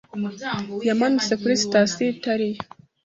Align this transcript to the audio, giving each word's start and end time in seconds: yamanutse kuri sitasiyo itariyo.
yamanutse 0.87 1.33
kuri 1.41 1.53
sitasiyo 1.61 2.05
itariyo. 2.13 2.59